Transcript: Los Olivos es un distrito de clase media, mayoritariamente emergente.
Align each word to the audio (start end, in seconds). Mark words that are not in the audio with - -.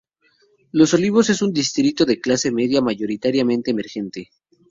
Los 0.71 0.95
Olivos 0.95 1.29
es 1.29 1.43
un 1.43 1.53
distrito 1.53 2.05
de 2.05 2.19
clase 2.19 2.49
media, 2.51 2.81
mayoritariamente 2.81 3.69
emergente. 3.69 4.31